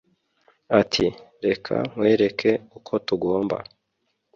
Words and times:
ati 0.79 1.05
reka 1.45 1.75
nkwereke 1.89 2.51
uko 2.77 2.93
tugomba 3.07 3.57